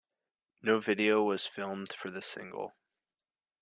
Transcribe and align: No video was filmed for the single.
No 0.63 0.79
video 0.79 1.21
was 1.21 1.45
filmed 1.45 1.93
for 1.93 2.09
the 2.09 2.23
single. 2.23 2.73